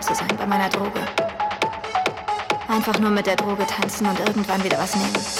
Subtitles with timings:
[0.00, 1.00] bekloppt zu sein bei meiner Droge.
[2.68, 5.39] Einfach nur mit der Droge tanzen und irgendwann wieder was nehmen.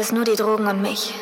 [0.00, 1.14] es nur die Drogen und mich.